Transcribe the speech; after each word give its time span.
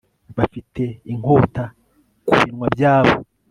bafite 0.37 0.83
inkota 1.11 1.63
ku 2.25 2.33
binwa 2.39 2.67
byabo 2.75 3.15